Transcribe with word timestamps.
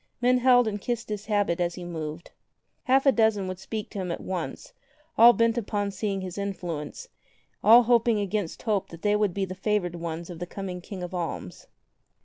Men 0.19 0.39
held 0.39 0.67
and 0.67 0.81
kissed 0.81 1.09
his 1.09 1.27
habit 1.27 1.59
as 1.59 1.75
he 1.75 1.85
moved. 1.85 2.31
Half 2.85 3.05
a 3.05 3.11
dozen 3.11 3.47
would 3.47 3.59
speak 3.59 3.87
to 3.91 3.99
him 3.99 4.11
at 4.11 4.19
once, 4.19 4.73
all 5.15 5.31
bent 5.31 5.59
upon 5.59 5.91
seeking 5.91 6.21
his 6.21 6.39
influence, 6.39 7.07
all 7.63 7.83
hoping 7.83 8.17
against 8.19 8.63
hope 8.63 8.89
that 8.89 9.03
they 9.03 9.15
would 9.15 9.35
be 9.35 9.45
the 9.45 9.53
favored 9.53 9.93
ones 9.93 10.31
of 10.31 10.39
the 10.39 10.47
coming 10.47 10.81
King 10.81 11.03
of 11.03 11.13
Alms. 11.13 11.67